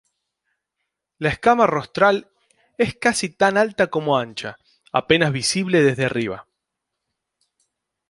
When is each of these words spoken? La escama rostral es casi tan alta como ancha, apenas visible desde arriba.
La 1.19 1.29
escama 1.29 1.67
rostral 1.67 2.27
es 2.75 2.95
casi 2.95 3.29
tan 3.29 3.55
alta 3.55 3.91
como 3.91 4.17
ancha, 4.17 4.57
apenas 4.93 5.31
visible 5.31 5.83
desde 5.83 6.05
arriba. 6.05 6.47